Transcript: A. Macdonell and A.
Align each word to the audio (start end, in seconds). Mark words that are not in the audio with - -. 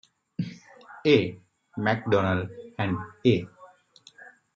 A. 1.05 1.37
Macdonell 1.77 2.49
and 2.79 2.97
A. 3.23 3.47